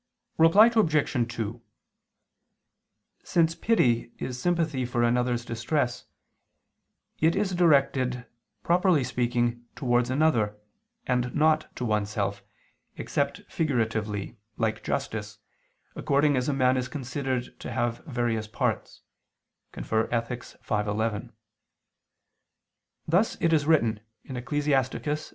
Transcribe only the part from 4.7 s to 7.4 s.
for another's distress, it